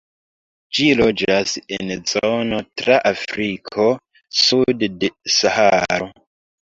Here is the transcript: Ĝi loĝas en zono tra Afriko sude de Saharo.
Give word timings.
Ĝi 0.77 0.85
loĝas 1.01 1.51
en 1.77 1.91
zono 2.13 2.61
tra 2.83 2.97
Afriko 3.11 3.87
sude 4.43 4.91
de 5.05 5.13
Saharo. 5.39 6.09